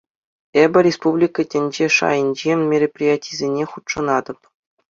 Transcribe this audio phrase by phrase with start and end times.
[0.63, 4.39] Эпӗ республика, тӗнче шайӗнчи мероприятисене хутшӑнатӑп.